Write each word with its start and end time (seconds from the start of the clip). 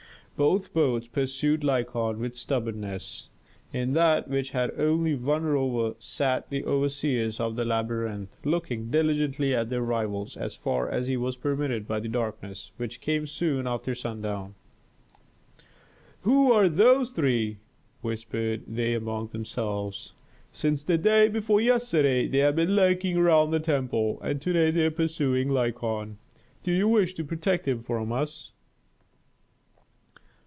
Both 0.37 0.73
boats 0.73 1.07
pursued 1.07 1.61
Lykon 1.63 2.17
with 2.17 2.35
stubbornness. 2.35 3.29
In 3.73 3.93
that 3.93 4.27
which 4.27 4.51
had 4.57 4.71
only 4.75 5.13
one 5.13 5.43
rower 5.43 5.93
sat 5.99 6.49
the 6.49 6.63
overseers 6.65 7.39
of 7.39 7.55
the 7.55 7.63
labyrinth, 7.63 8.35
looking 8.43 8.89
diligently 8.89 9.53
at 9.53 9.69
their 9.69 9.83
rivals, 9.83 10.35
as 10.35 10.55
far 10.55 10.89
as 10.89 11.07
was 11.11 11.35
permitted 11.35 11.87
by 11.87 11.99
the 11.99 12.07
darkness, 12.07 12.71
which 12.77 13.01
came 13.01 13.27
soon 13.27 13.67
after 13.67 13.93
sundown. 13.93 14.55
"Who 16.21 16.51
are 16.51 16.67
those 16.67 17.11
three?" 17.11 17.57
whispered 18.01 18.63
they 18.65 18.95
among 18.95 19.27
themselves. 19.27 20.13
"Since 20.51 20.81
the 20.81 20.97
day 20.97 21.27
before 21.27 21.61
yesterday 21.61 22.25
they 22.27 22.39
have 22.39 22.55
been 22.55 22.75
lurking 22.75 23.15
around 23.17 23.51
the 23.51 23.59
temple, 23.59 24.19
and 24.23 24.41
to 24.41 24.53
day 24.53 24.71
they 24.71 24.87
are 24.87 24.89
pursuing 24.89 25.49
Lykon. 25.49 26.17
Do 26.63 26.75
they 26.75 26.83
wish 26.83 27.13
to 27.13 27.23
protect 27.23 27.67
him 27.67 27.83
from 27.83 28.11
us?" 28.11 28.53